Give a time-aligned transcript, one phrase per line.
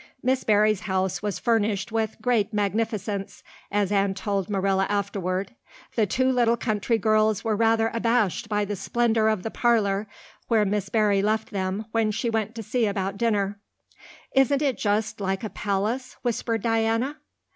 [0.23, 5.53] Miss Barry's house was furnished with "great magnificence," as Anne told Marilla afterward.
[5.95, 10.07] The two little country girls were rather abashed by the splendor of the parlor
[10.47, 13.59] where Miss Barry left them when she went to see about dinner.
[14.33, 17.17] "Isn't it just like a palace?" whispered Diana.